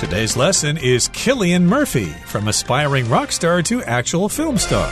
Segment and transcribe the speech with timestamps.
[0.00, 4.88] Today's lesson is Cillian Murphy, from aspiring rock star to actual film star.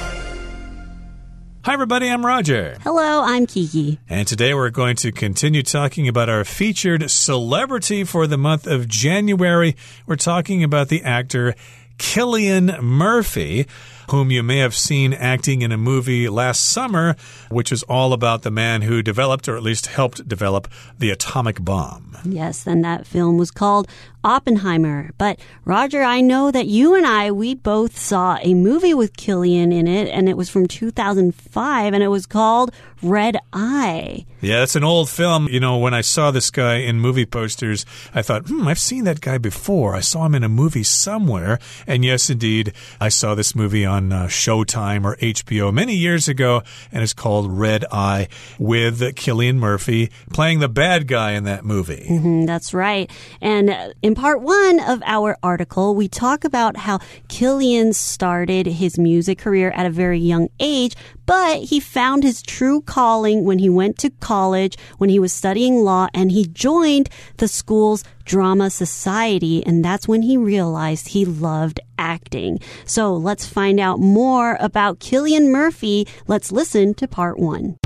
[1.64, 2.78] Hi, everybody, I'm Roger.
[2.82, 3.98] Hello, I'm Kiki.
[4.08, 8.88] And today we're going to continue talking about our featured celebrity for the month of
[8.88, 9.76] January.
[10.06, 11.56] We're talking about the actor
[11.98, 13.66] Cillian Murphy
[14.12, 17.16] whom you may have seen acting in a movie last summer,
[17.48, 20.68] which is all about the man who developed, or at least helped develop,
[20.98, 22.14] the atomic bomb.
[22.24, 23.88] Yes, and that film was called
[24.22, 25.10] Oppenheimer.
[25.18, 29.72] But Roger, I know that you and I, we both saw a movie with Cillian
[29.72, 32.70] in it, and it was from 2005, and it was called
[33.02, 34.26] Red Eye.
[34.40, 35.48] Yeah, it's an old film.
[35.48, 39.04] You know, when I saw this guy in movie posters, I thought, hmm, I've seen
[39.04, 39.94] that guy before.
[39.94, 41.58] I saw him in a movie somewhere.
[41.86, 46.62] And yes, indeed, I saw this movie on uh, Showtime or HBO many years ago,
[46.90, 48.28] and it's called Red Eye
[48.58, 52.06] with Cillian Murphy playing the bad guy in that movie.
[52.08, 53.10] Mm -hmm, that's right.
[53.40, 53.70] And
[54.00, 59.72] in part one of our article, we talk about how Cillian started his music career
[59.76, 60.94] at a very young age,
[61.26, 65.84] but he found his true calling when he went to college, when he was studying
[65.84, 69.64] law, and he joined the school's drama society.
[69.64, 72.60] And that's when he realized he loved acting.
[72.84, 76.06] So let's find out more about Cillian Murphy.
[76.26, 77.76] Let's listen to part one.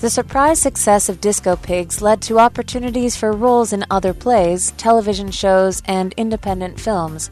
[0.00, 5.30] The surprise success of Disco Pigs led to opportunities for roles in other plays, television
[5.30, 7.30] shows, and independent films.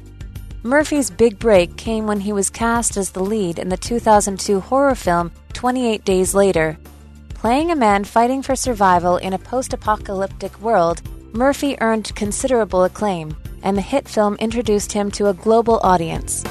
[0.63, 4.95] Murphy's big break came when he was cast as the lead in the 2002 horror
[4.95, 6.79] film 28 Days Later.
[7.44, 11.02] Playing a man fighting for survival in a post apocalyptic world,
[11.34, 16.44] Murphy earned considerable acclaim, and the hit film introduced him to a global audience.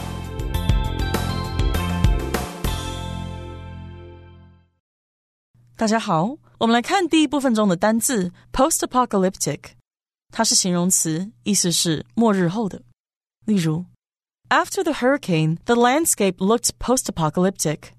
[5.77, 9.61] 大家好，我们来看第一部分中的单字 post-apocalyptic，
[10.33, 12.83] 它是形容词，意思是末日后的。
[13.45, 13.84] 例如
[14.48, 17.91] after the hurricane, the landscape looked post-apocalyptic.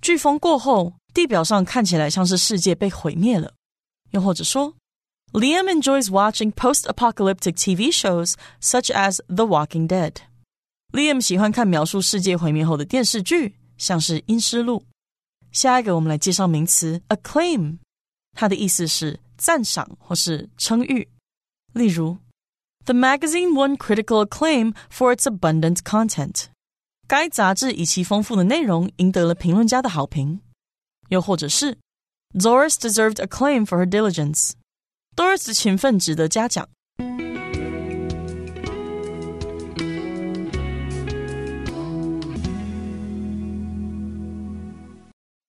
[0.00, 3.54] 飓风过后， 地表上看起来像是世界被毁灭了。
[4.10, 4.74] 又或者说，
[5.32, 10.16] Liam enjoys watching post-apocalyptic TV shows such as The Walking Dead.
[10.92, 14.80] Liam 喜欢看描述世界毁灭后的电视剧，像是《阴尸路》。
[15.50, 17.78] 下一个，我们来介绍名词 acclaim，
[18.32, 21.08] 它的意思是赞赏或是称誉。
[21.72, 22.18] 例如
[22.84, 26.44] the magazine won critical acclaim for its abundant content.
[27.08, 30.40] 该杂志以其丰富的内容赢得了评论家的好评。
[31.08, 31.78] 又或者是
[32.34, 34.52] Doris deserved acclaim for her diligence.
[35.14, 36.68] Doris 的勤奋值得嘉奖。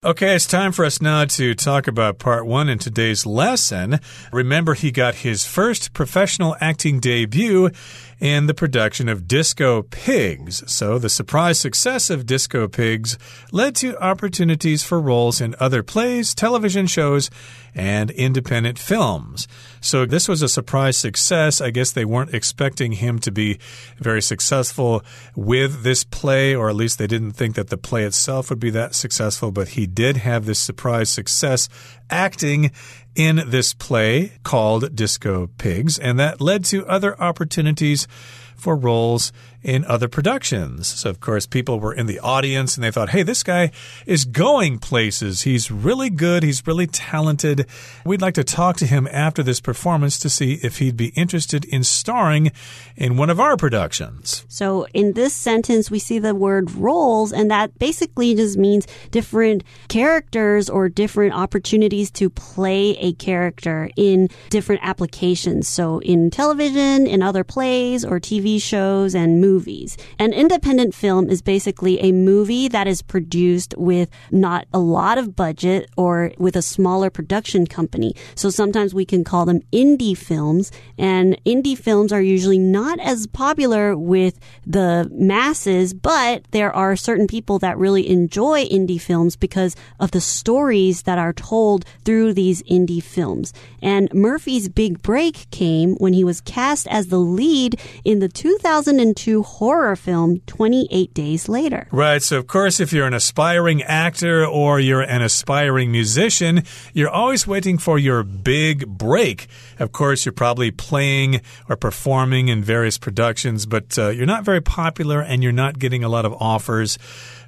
[0.06, 4.02] Okay, it's time for us now to talk about part one in today's lesson.
[4.34, 7.70] Remember, he got his first professional acting debut
[8.21, 10.63] in the production of Disco Pigs.
[10.71, 13.17] So, the surprise success of Disco Pigs
[13.53, 17.31] led to opportunities for roles in other plays, television shows,
[17.75, 19.47] and independent films.
[19.81, 21.61] So, this was a surprise success.
[21.61, 23.59] I guess they weren't expecting him to be
[23.99, 25.05] very successful
[25.37, 28.71] with this play, or at least they didn't think that the play itself would be
[28.71, 31.69] that successful, but he did have this surprise success
[32.11, 32.71] acting
[33.15, 38.07] in this play called Disco Pigs, and that led to other opportunities
[38.59, 39.33] for roles
[39.63, 40.87] in other productions.
[40.87, 43.71] So, of course, people were in the audience and they thought, hey, this guy
[44.07, 45.43] is going places.
[45.43, 46.43] He's really good.
[46.43, 47.67] He's really talented.
[48.05, 51.65] We'd like to talk to him after this performance to see if he'd be interested
[51.65, 52.53] in starring
[52.97, 54.45] in one of our productions.
[54.49, 59.65] So, in this sentence, we see the word roles, and that basically just means different
[59.89, 65.67] characters or different opportunities to play a character in different applications.
[65.69, 69.99] So, in television, in other plays or TV shows and movies.
[70.19, 75.37] An independent film is basically a movie that is produced with not a lot of
[75.37, 78.15] budget or with a smaller production company.
[78.35, 83.27] So sometimes we can call them indie films, and indie films are usually not as
[83.27, 89.75] popular with the masses, but there are certain people that really enjoy indie films because
[89.99, 93.53] of the stories that are told through these indie films.
[93.83, 99.43] And Murphy's big break came when he was cast as the lead in the 2002
[99.43, 101.89] horror film 28 Days Later.
[101.91, 102.23] Right.
[102.23, 106.63] So, of course, if you're an aspiring actor or you're an aspiring musician,
[106.95, 109.49] you're always waiting for your big break.
[109.81, 114.61] Of course, you're probably playing or performing in various productions, but uh, you're not very
[114.61, 116.97] popular and you're not getting a lot of offers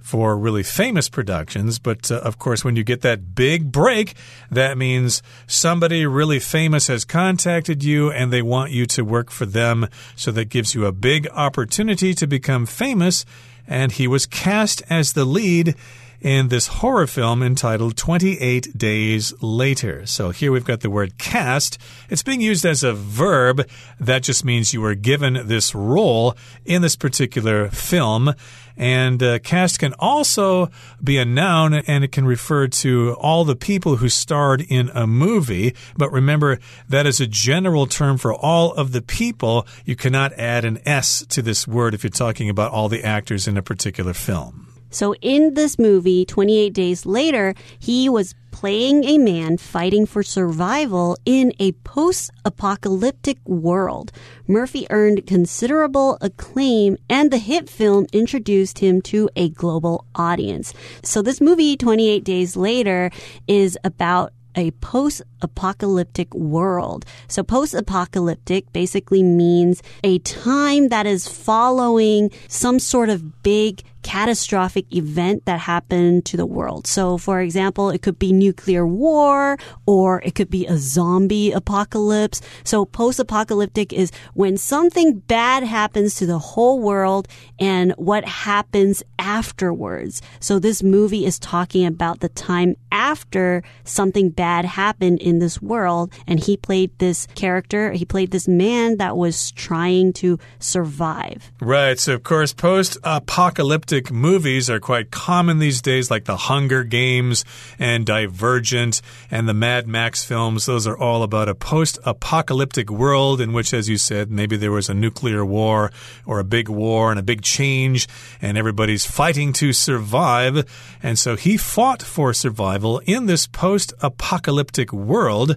[0.01, 1.79] for really famous productions.
[1.79, 4.15] But uh, of course, when you get that big break,
[4.51, 9.47] That means somebody really famous has contacted you and they want you to work for
[9.47, 9.89] them.
[10.17, 13.25] So that gives you a big opportunity to become famous.
[13.67, 15.77] And he was cast as the lead
[16.21, 20.05] in this horror film entitled 28 Days Later.
[20.05, 21.79] So here we've got the word cast.
[22.11, 23.67] It's being used as a verb.
[23.99, 26.37] That just means you were given this role
[26.67, 28.35] in this particular film.
[28.77, 30.71] And uh, cast can also
[31.03, 35.07] be a noun and it can refer to all the people who starred in a
[35.07, 35.75] movie.
[35.97, 36.59] But remember,
[36.89, 39.67] that is a general term for all of the people.
[39.85, 43.47] You cannot add an S to this word if you're talking about all the actors
[43.47, 44.70] in a particular film.
[44.91, 51.17] So in this movie, 28 Days Later, he was playing a man fighting for survival
[51.25, 54.13] in a post apocalyptic world.
[54.47, 60.75] Murphy earned considerable acclaim, and the hit film introduced him to a global audience.
[61.03, 63.11] So, this movie, 28 Days Later,
[63.47, 67.05] is about a post apocalyptic world.
[67.29, 74.87] So post apocalyptic basically means a time that is following some sort of big catastrophic
[74.95, 76.87] event that happened to the world.
[76.87, 82.41] So, for example, it could be nuclear war or it could be a zombie apocalypse.
[82.65, 89.03] So, post apocalyptic is when something bad happens to the whole world and what happens
[89.19, 90.23] afterwards.
[90.41, 96.13] So, this movie is talking about the time after something bad happened in this world.
[96.27, 101.53] And he played this character, he played this man that was trying to survive.
[101.61, 101.99] Right.
[101.99, 107.45] So, of course, post apocalyptic movies are quite common these days, like the Hunger Games
[107.79, 110.67] and Divergent and the Mad Max films.
[110.67, 114.71] Those are all about a post apocalyptic world in which, as you said, maybe there
[114.71, 115.91] was a nuclear war
[116.25, 118.07] or a big war and a big change,
[118.41, 120.65] and everybody's fighting to survive.
[121.03, 125.57] And so he fought for survival in this post apocalyptic world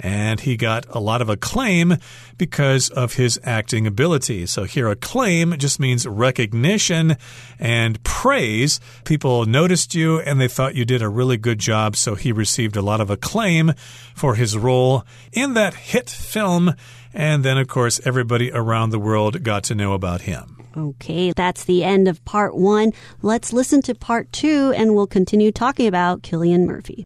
[0.00, 1.96] and he got a lot of acclaim
[2.36, 4.46] because of his acting ability.
[4.46, 7.16] So here, acclaim just means recognition
[7.58, 8.80] and praise.
[9.04, 12.76] People noticed you and they thought you did a really good job, so he received
[12.76, 13.72] a lot of acclaim
[14.14, 16.74] for his role in that hit film.
[17.14, 20.58] And then, of course, everybody around the world got to know about him.
[20.76, 22.92] Okay, that's the end of part one.
[23.22, 27.04] Let's listen to part two and we'll continue talking about Cillian Murphy.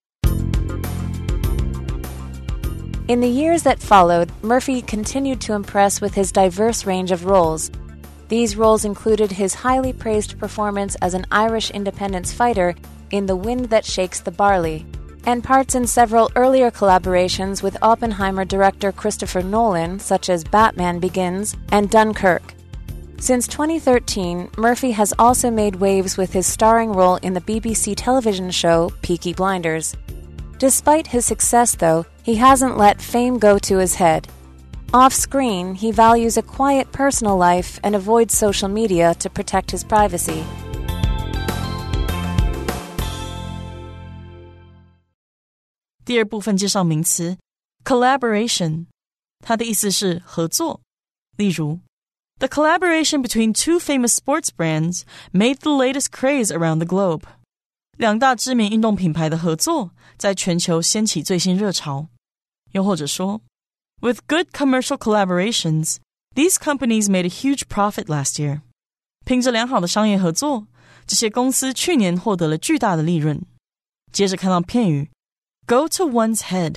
[3.09, 7.69] In the years that followed, Murphy continued to impress with his diverse range of roles.
[8.29, 12.77] These roles included his highly praised performance as an Irish independence fighter
[13.11, 14.87] in The Wind That Shakes the Barley,
[15.27, 21.57] and parts in several earlier collaborations with Oppenheimer director Christopher Nolan, such as Batman Begins
[21.73, 22.55] and Dunkirk.
[23.19, 28.51] Since 2013, Murphy has also made waves with his starring role in the BBC television
[28.53, 29.97] show Peaky Blinders.
[30.62, 34.28] Despite his success, though, he hasn't let fame go to his head.
[34.94, 39.84] Off screen, he values a quiet personal life and avoids social media to protect his
[39.84, 40.44] privacy.
[46.06, 47.38] 第二部分介绍名词
[47.84, 48.86] collaboration，
[49.46, 50.80] 它的意思是合作。
[51.36, 51.80] 例如，
[52.40, 55.02] The collaboration between two famous sports brands
[55.34, 57.24] made the latest craze around the globe。
[57.98, 62.08] 两大知名运动品牌的合作在全球掀起最新热潮。
[62.72, 63.42] 又或者说，
[64.02, 65.98] With good commercial collaborations,
[66.36, 68.62] these companies made a huge profit last year.
[69.26, 70.68] 凭着良好的商业合作，
[71.08, 73.42] 这些公司去年获得了巨大的利润。
[74.12, 75.10] 接着看到片语
[75.66, 76.76] "go to one's head"，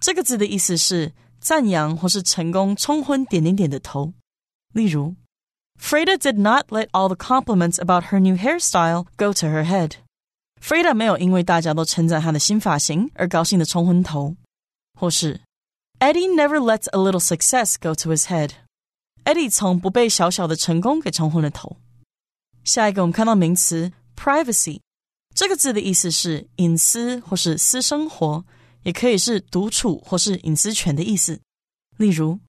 [0.00, 4.14] 这个字的意思是赞扬或是成功冲昏点点点的头。
[4.72, 5.16] 例如，
[5.80, 9.96] Freda did not let all the compliments about her new hairstyle go to her head.
[10.60, 14.34] Freda 没有因为大家都称赞她的新发型而高兴的冲昏头，
[14.98, 15.40] 或是
[16.00, 21.76] Eddie never lets a little success go to his head。Eddie 从不被小小的成功给冲昏了头。
[22.62, 24.80] 下一个我们看到名词 privacy，
[25.34, 28.44] 这个字的意思是隐私或是私生活，
[28.82, 31.40] 也可以是独处或是隐私权的意思。
[31.96, 32.40] 例如，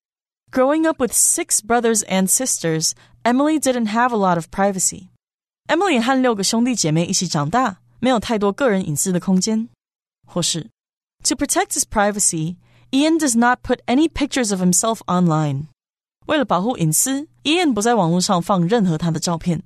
[0.52, 2.92] Growing up with six brothers and sisters,
[3.24, 5.10] Emily didn't have a lot of privacy.
[5.68, 7.79] Emily 和六个兄弟姐妹一起长大。
[8.00, 9.70] 没有太多个人隐私的空间，
[10.26, 10.70] 或是
[11.24, 12.58] To protect his privacy,
[12.92, 15.68] Ian does not put any pictures of himself online.
[16.28, 19.64] 为了保护隐私，Ian 不在网络上放任何他的照片。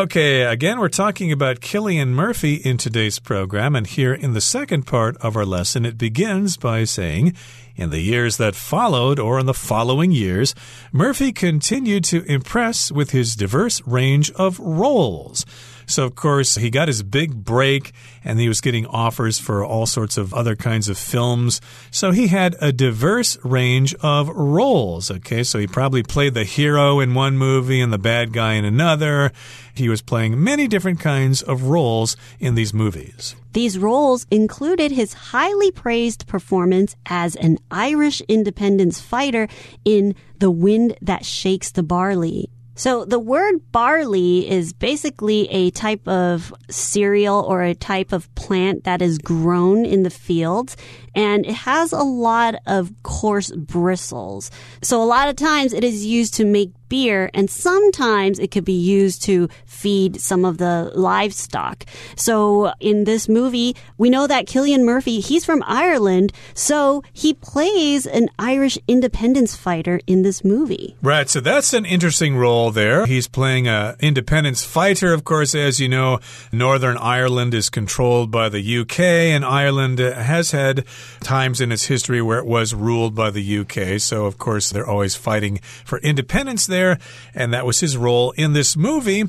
[0.00, 4.86] Okay, again, we're talking about Cillian Murphy in today's program, and here in the second
[4.86, 7.34] part of our lesson, it begins by saying,
[7.76, 10.54] in the years that followed, or in the following years,
[10.90, 15.44] Murphy continued to impress with his diverse range of roles.
[15.90, 17.92] So, of course, he got his big break
[18.22, 21.60] and he was getting offers for all sorts of other kinds of films.
[21.90, 25.10] So, he had a diverse range of roles.
[25.10, 28.64] Okay, so he probably played the hero in one movie and the bad guy in
[28.64, 29.32] another.
[29.74, 33.34] He was playing many different kinds of roles in these movies.
[33.52, 39.48] These roles included his highly praised performance as an Irish independence fighter
[39.84, 42.48] in The Wind That Shakes the Barley
[42.80, 48.84] so the word barley is basically a type of cereal or a type of plant
[48.84, 50.78] that is grown in the fields
[51.14, 54.50] and it has a lot of coarse bristles.
[54.82, 58.64] So a lot of times it is used to make beer and sometimes it could
[58.64, 61.86] be used to feed some of the livestock.
[62.16, 68.06] So in this movie, we know that Cillian Murphy, he's from Ireland, so he plays
[68.06, 70.96] an Irish independence fighter in this movie.
[71.00, 73.06] Right, so that's an interesting role there.
[73.06, 76.18] He's playing a independence fighter, of course, as you know,
[76.52, 80.84] Northern Ireland is controlled by the UK and Ireland has had
[81.20, 84.00] times in its history where it was ruled by the UK.
[84.00, 86.98] So, of course, they're always fighting for independence there.
[87.34, 89.24] And that was his role in this movie.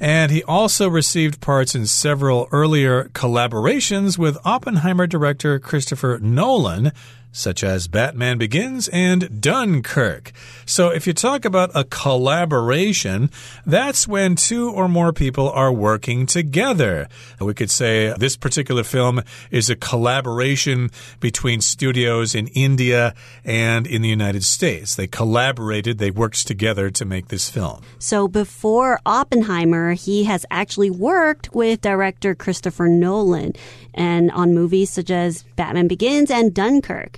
[0.00, 6.92] And he also received parts in several earlier collaborations with Oppenheimer director Christopher Nolan
[7.32, 10.32] such as Batman Begins and Dunkirk.
[10.66, 13.30] So, if you talk about a collaboration,
[13.66, 17.08] that's when two or more people are working together.
[17.40, 24.02] We could say this particular film is a collaboration between studios in India and in
[24.02, 24.94] the United States.
[24.94, 27.82] They collaborated, they worked together to make this film.
[27.98, 33.52] So, before Oppenheimer, he has actually worked with director Christopher Nolan
[33.94, 37.17] and on movies such as Batman Begins and Dunkirk.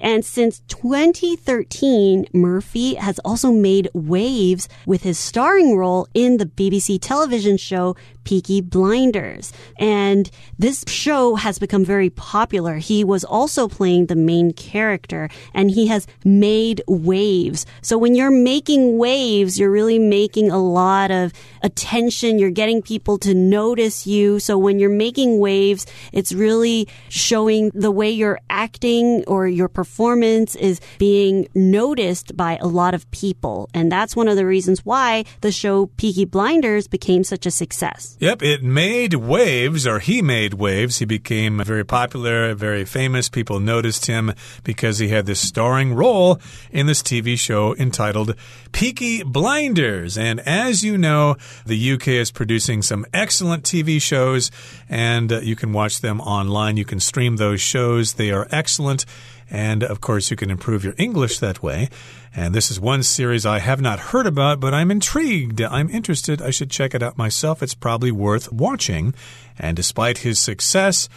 [0.00, 6.98] And since 2013, Murphy has also made waves with his starring role in the BBC
[7.00, 9.52] television show Peaky Blinders.
[9.78, 12.76] And this show has become very popular.
[12.76, 17.66] He was also playing the main character and he has made waves.
[17.82, 21.32] So when you're making waves, you're really making a lot of
[21.62, 22.38] attention.
[22.38, 24.38] You're getting people to notice you.
[24.38, 29.89] So when you're making waves, it's really showing the way you're acting or your performance
[29.98, 33.68] is being noticed by a lot of people.
[33.74, 38.16] And that's one of the reasons why the show Peaky Blinders became such a success.
[38.20, 40.98] Yep, it made waves, or he made waves.
[40.98, 43.28] He became very popular, very famous.
[43.28, 44.32] People noticed him
[44.64, 48.34] because he had this starring role in this TV show entitled
[48.72, 50.16] Peaky Blinders.
[50.16, 54.50] And as you know, the UK is producing some excellent TV shows,
[54.88, 56.76] and uh, you can watch them online.
[56.76, 59.04] You can stream those shows, they are excellent.
[59.50, 61.88] And of course, you can improve your English that way.
[62.34, 65.60] And this is one series I have not heard about, but I'm intrigued.
[65.60, 66.40] I'm interested.
[66.40, 67.62] I should check it out myself.
[67.62, 69.12] It's probably worth watching.
[69.58, 71.08] And despite his success,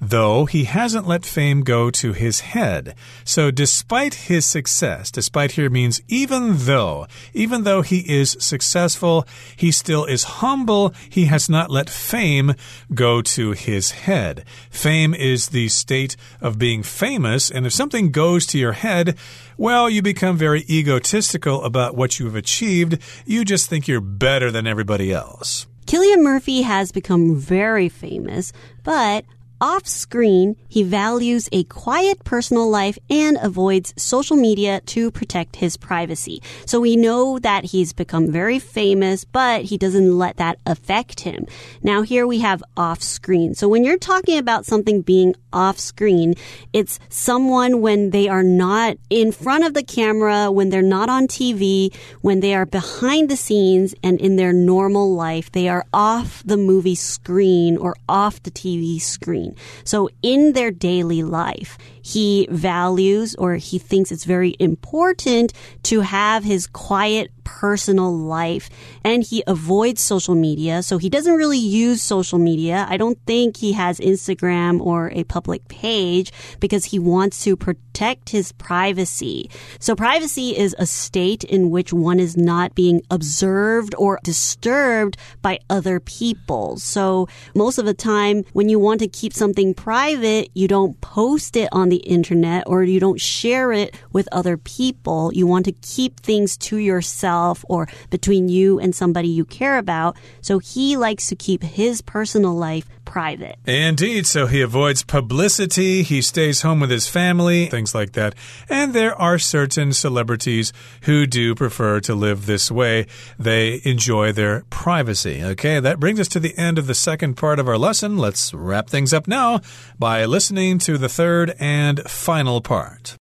[0.00, 2.94] though he hasn't let fame go to his head.
[3.24, 9.70] So, despite his success, despite here means even though, even though he is successful, he
[9.70, 10.94] still is humble.
[11.08, 12.54] He has not let fame
[12.94, 14.44] go to his head.
[14.70, 19.16] Fame is the state of being famous, and if something goes to your head,
[19.56, 22.98] well, you become very egotistical about what you have achieved.
[23.26, 25.66] You just think you're better than everybody else.
[25.86, 28.52] Cillian Murphy has become very famous,
[28.84, 29.24] but
[29.60, 35.76] off screen, he values a quiet personal life and avoids social media to protect his
[35.76, 36.42] privacy.
[36.66, 41.46] So we know that he's become very famous, but he doesn't let that affect him.
[41.82, 43.54] Now here we have off screen.
[43.54, 46.34] So when you're talking about something being off screen,
[46.72, 51.26] it's someone when they are not in front of the camera, when they're not on
[51.26, 56.42] TV, when they are behind the scenes and in their normal life, they are off
[56.44, 59.49] the movie screen or off the TV screen.
[59.84, 65.52] So in their daily life, he values or he thinks it's very important
[65.84, 68.70] to have his quiet personal life
[69.04, 70.82] and he avoids social media.
[70.82, 72.86] So he doesn't really use social media.
[72.88, 78.30] I don't think he has Instagram or a public page because he wants to protect
[78.30, 79.50] his privacy.
[79.78, 85.58] So privacy is a state in which one is not being observed or disturbed by
[85.68, 86.78] other people.
[86.78, 91.56] So most of the time when you want to keep something private, you don't post
[91.56, 95.30] it on the internet or you don't share it with other people.
[95.34, 100.16] You want to keep things to yourself or between you and somebody you care about.
[100.40, 103.56] So he likes to keep his personal life private.
[103.66, 104.26] Indeed.
[104.26, 106.02] So he avoids publicity.
[106.02, 108.34] He stays home with his family, things like that.
[108.68, 113.06] And there are certain celebrities who do prefer to live this way.
[113.38, 115.42] They enjoy their privacy.
[115.42, 118.16] Okay, that brings us to the end of the second part of our lesson.
[118.16, 119.60] Let's wrap things up now
[119.98, 123.16] by listening to the third and final part.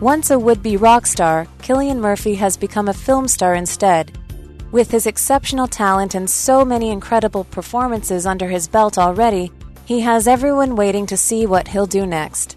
[0.00, 4.16] Once a would be rock star, Cillian Murphy has become a film star instead.
[4.71, 9.51] With his exceptional talent and so many incredible performances under his belt already,
[9.85, 12.55] he has everyone waiting to see what he'll do next.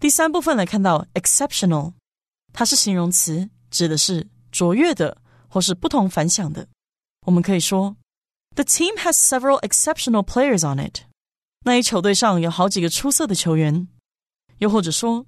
[0.00, 1.92] 第三部分来看到 exceptional，
[2.52, 5.18] 它是形容词，指的是卓越的
[5.48, 6.66] 或是不同凡响的。
[7.26, 7.96] 我们可以说，
[8.56, 11.02] The team has several exceptional players on it。
[11.64, 13.86] 那一球队上有好几个出色的球员。
[14.58, 15.24] 又或者说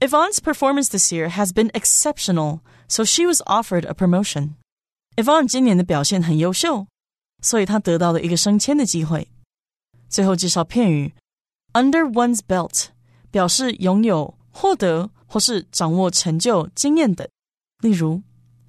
[0.00, 4.54] Yvonne's performance this year has been exceptional, so she was offered a promotion.
[5.16, 6.86] Yvonne 今年的表现很优秀，
[7.42, 9.28] 所以她得到了一个升迁的机会。
[10.08, 11.14] 最后介绍片语
[11.74, 12.86] under one's belt，
[13.30, 17.28] 表示拥有、获得或是掌握成就、经验等。
[17.82, 18.22] 例如，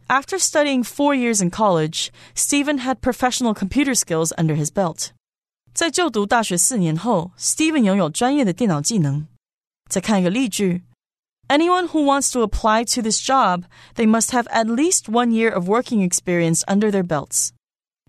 [0.07, 5.11] After studying four years in college, Stephen had professional computer skills under his belt.
[5.73, 9.25] 在就读大学四年后，Stephen 拥有专业的电脑技能。
[9.89, 10.83] 再看一个例句
[11.48, 15.48] Anyone who wants to apply to this job, they must have at least one year
[15.48, 17.52] of working experience under their belts.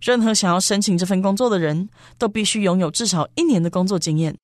[0.01, 4.35] 任何想要申请这份工作的人都必须拥有至少一年的工作经验。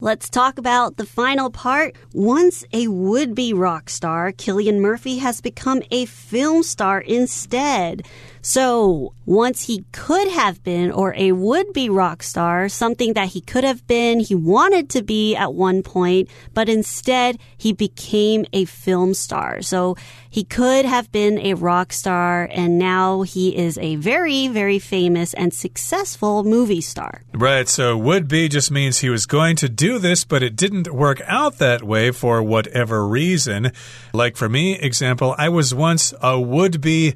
[0.00, 1.96] Let's talk about the final part.
[2.12, 8.02] Once a would be rock star, Cillian Murphy has become a film star instead.
[8.46, 13.40] So once he could have been or a would be rock star, something that he
[13.40, 18.66] could have been, he wanted to be at one point, but instead he became a
[18.66, 19.62] film star.
[19.62, 19.96] So
[20.28, 25.32] he could have been a rock star and now he is a very, very famous
[25.32, 27.22] and successful movie star.
[27.32, 27.66] Right.
[27.66, 31.22] So would be just means he was going to do this, but it didn't work
[31.24, 33.72] out that way for whatever reason.
[34.12, 37.14] Like for me, example, I was once a would be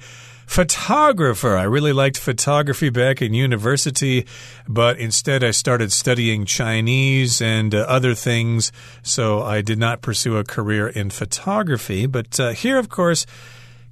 [0.48, 1.56] photographer.
[1.56, 4.26] I really liked photography back in university,
[4.66, 10.38] but instead I started studying Chinese and uh, other things, so I did not pursue
[10.38, 12.06] a career in photography.
[12.06, 13.26] But uh, here, of course,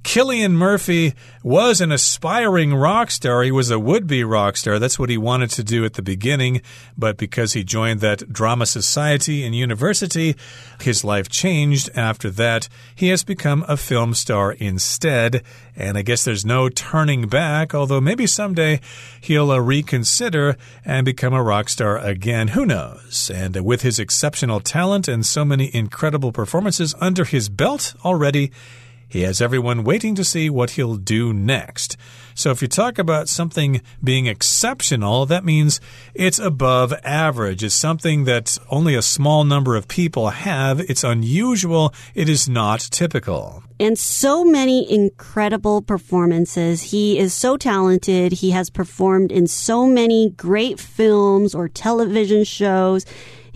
[0.07, 3.43] Cillian Murphy was an aspiring rock star.
[3.43, 4.79] He was a would be rock star.
[4.79, 6.61] That's what he wanted to do at the beginning.
[6.97, 10.37] But because he joined that drama society in university,
[10.79, 12.69] his life changed after that.
[12.95, 15.43] He has become a film star instead.
[15.75, 18.79] And I guess there's no turning back, although maybe someday
[19.19, 22.49] he'll uh, reconsider and become a rock star again.
[22.49, 23.29] Who knows?
[23.29, 28.53] And uh, with his exceptional talent and so many incredible performances under his belt already,
[29.07, 31.97] he has everyone waiting to see what he'll do next.
[32.35, 35.81] So if you talk about something being exceptional, that means
[36.13, 37.63] it's above average.
[37.63, 40.79] It's something that only a small number of people have.
[40.81, 41.95] It's unusual.
[42.13, 43.63] It is not typical.
[43.79, 46.81] And so many incredible performances.
[46.83, 48.33] He is so talented.
[48.33, 53.05] He has performed in so many great films or television shows.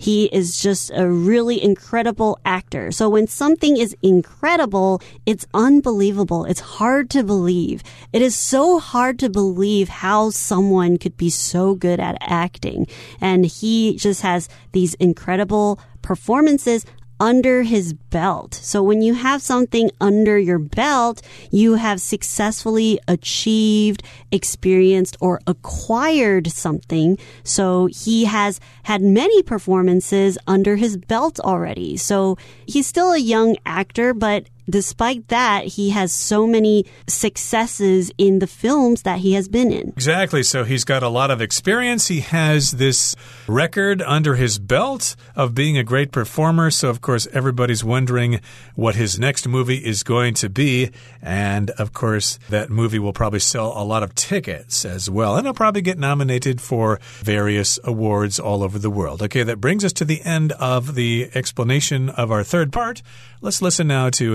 [0.02, 2.90] He is just a really incredible actor.
[2.90, 6.44] So when something is incredible, it's unbelievable.
[6.44, 7.84] It's hard to believe.
[8.12, 12.88] It is so hard to believe how someone could be so good at acting.
[13.20, 16.84] And he just has these incredible performances
[17.22, 18.52] under his belt.
[18.52, 26.48] So when you have something under your belt, you have successfully achieved, experienced, or acquired
[26.50, 27.16] something.
[27.44, 31.96] So he has had many performances under his belt already.
[31.96, 38.38] So he's still a young actor, but despite that, he has so many successes in
[38.38, 39.88] the films that he has been in.
[39.90, 40.42] Exactly.
[40.42, 42.08] So he's got a lot of experience.
[42.08, 43.14] He has this
[43.46, 46.70] record under his belt of being a great performer.
[46.70, 48.40] So, of course, everybody's wondering
[48.74, 50.90] what his next movie is going to be.
[51.20, 55.36] And, of course, that movie will probably sell a lot of tickets as well.
[55.36, 59.22] And he'll probably get nominated for various awards all over the world.
[59.22, 63.02] Okay, that brings us to the end of the explanation of our third part.
[63.40, 64.34] Let's listen now to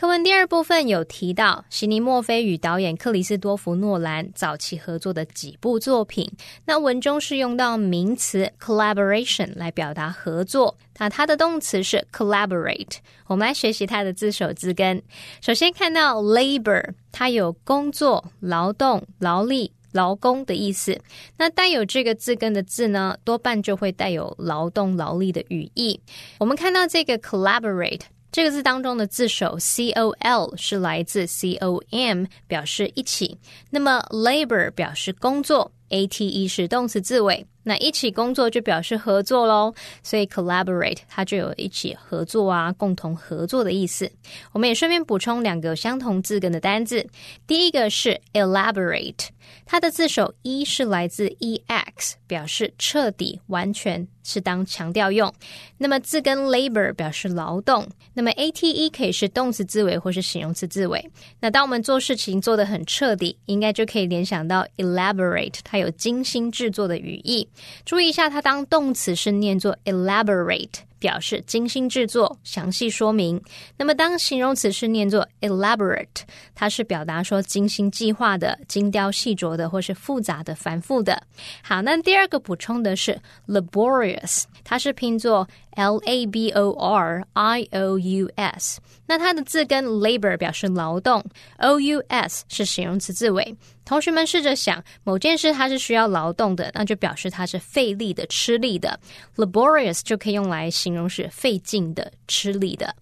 [0.00, 6.26] 课文第二部分有提到悉尼·墨菲与导演克里斯多弗·诺兰早期合作的几部作品。
[6.64, 12.96] 那文中是用到名词 collaboration 来表达合作，那它的动词是 collaborate。
[13.26, 15.02] 我们来学习它的字首字根。
[15.42, 19.70] 首先看到 labor，它有工作、劳动、劳力。
[19.92, 21.00] 劳工的意思，
[21.36, 26.00] 那带有这个字根的字呢，多半就会带有劳动、劳力的语义。
[26.38, 33.38] 我们看到这个 collaborate 这个字当中的字首 c o l 是来自 c o m，表示一起。
[33.70, 37.44] 那么 labor 表示工作，a t e 是动词字尾。
[37.70, 44.10] 那一起工作就表示合作喽，所以 collaborate 它就有一起合作啊，共同合作的意思。
[44.50, 47.06] 我们也顺便补充两个相同字根的单字，
[47.46, 49.28] 第一个是 elaborate，
[49.64, 55.32] 它的字首 e 是来自 e x，表示彻底、完全，是当强调用。
[55.78, 61.08] 那么字根 labor 表示劳动，那么 a t e 可以是动词字尾或是形容词字尾。
[61.38, 67.48] 那当我们做事情做得很彻底，应该就可以联想到 elaborate，它有精心制作的语义。
[67.84, 70.89] 注意一下，它当动词是念作 elaborate。
[71.00, 73.42] 表示精心制作、详细说明。
[73.76, 76.06] 那么当形容词是念作 elaborate，
[76.54, 81.20] 它是表达说精心计划的、精雕细琢的，或是复杂的、繁复的。
[81.62, 88.78] 好，那第二个补充的是 laborious，它是拼作 l a b o r i o u s。
[89.06, 91.24] 那它的字根 labor 表示劳动
[91.58, 93.56] ，o u s 是形容词字尾。
[93.84, 99.00] 同学们试着想，某件事它是需要劳动的，那就表示它是费力的、吃力的。
[99.34, 102.96] laborious 就可以用来形形容是费劲的、吃力的。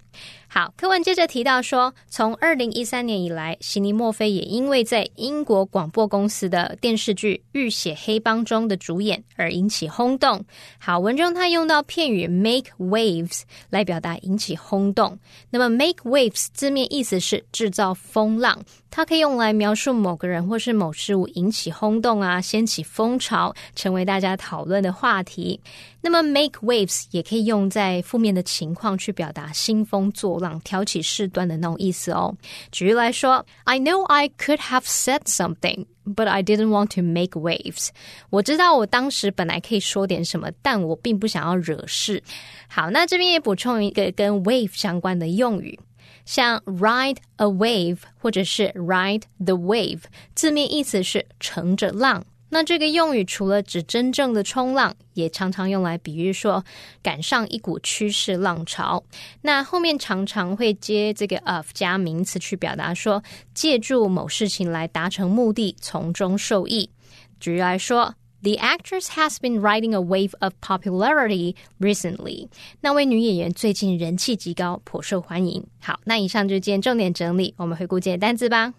[0.51, 10.45] 好，课文接着提到说，从二零一三年以来，悉尼·墨菲也因为在英国广播公司的电视剧《浴血黑帮》中的主演而引起轰动。
[10.79, 15.19] 好，文中他用到片语 make waves 来表达引起轰动。
[15.51, 18.59] 那么 make waves 字面意思是制造风浪，
[18.91, 25.61] 它可以用来描述某个人或是某事物引起轰动啊，掀起风潮，成为大家讨论的话题。
[26.01, 32.35] 那么 make waves 也可以用在负面的情况去表达兴风作浪、挑起事端的那种意思哦。
[32.71, 37.89] 举例来说，I know I could have said something, but I didn't want to make waves。
[38.31, 42.23] 我知道我当时本来可以说点什么，但我并不想要惹事。
[42.69, 45.79] 好，那这边也补充一个跟 wave 相关的用语，
[46.25, 50.03] 像 ride a wave 或者是 ride the wave，
[50.35, 52.25] 字面意思是乘着浪。
[52.51, 56.65] 那这个用语除了指真正的冲浪，也常常用来比喻说
[57.03, 59.05] 赶上一股趋势浪潮。
[59.43, 66.91] 那后面常常会接这个 of 加名词去表达说借助某事情来达成目的，从中受益。
[67.39, 72.49] 举例来说，The actress has been riding a wave of popularity recently。
[72.81, 75.67] 那位女演员最近人气极高，颇受欢迎。
[75.81, 78.73] 好，那以上就是今天重点整理，我们回顾今天单词吧。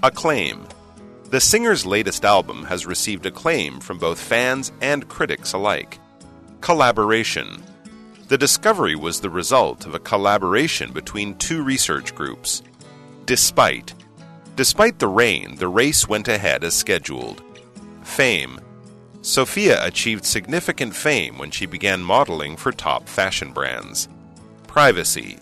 [0.00, 0.58] Acclaim.
[1.30, 5.98] The singer's latest album has received acclaim from both fans and critics alike.
[6.62, 7.62] Collaboration.
[8.28, 12.62] The discovery was the result of a collaboration between two research groups.
[13.26, 13.92] Despite.
[14.56, 17.42] Despite the rain, the race went ahead as scheduled.
[18.02, 18.58] Fame.
[19.20, 24.08] Sophia achieved significant fame when she began modeling for top fashion brands.
[24.66, 25.38] Privacy.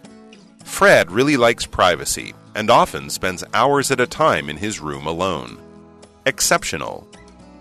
[0.64, 5.62] Fred really likes privacy and often spends hours at a time in his room alone
[6.26, 7.08] exceptional.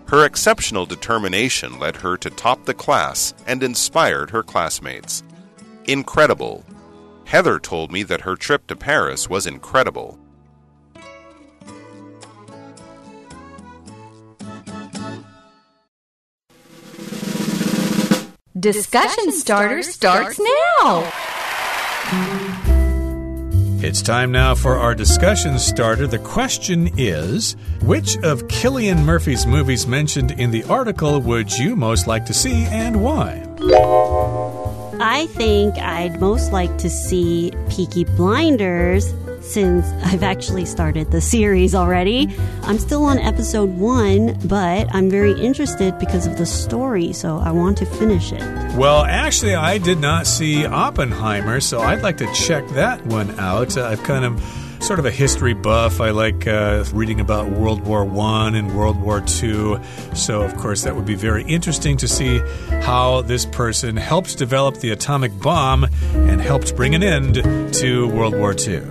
[0.08, 5.22] Her exceptional determination led her to top the class and inspired her classmates.
[5.86, 6.64] Incredible.
[7.24, 10.18] Heather told me that her trip to Paris was incredible.
[18.58, 20.40] Discussion starter starts
[20.80, 21.12] now.
[23.78, 26.06] It's time now for our discussion starter.
[26.06, 32.06] The question is Which of Cillian Murphy's movies mentioned in the article would you most
[32.06, 33.42] like to see and why?
[34.98, 39.12] I think I'd most like to see Peaky Blinders
[39.46, 42.28] since I've actually started the series already.
[42.62, 47.52] I'm still on episode one, but I'm very interested because of the story, so I
[47.52, 48.42] want to finish it.
[48.76, 53.76] Well, actually, I did not see Oppenheimer, so I'd like to check that one out.
[53.76, 54.42] Uh, I've kind of
[54.80, 56.00] sort of a history buff.
[56.00, 59.80] I like uh, reading about World War One and World War Two.
[60.14, 62.40] So, of course, that would be very interesting to see
[62.82, 67.34] how this person helped develop the atomic bomb and helped bring an end
[67.74, 68.90] to World War Two.